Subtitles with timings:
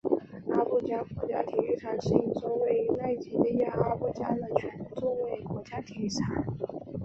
[0.49, 6.43] 阿布加国家体育场是一座位于奈及利亚阿布加的全座位国家体育场。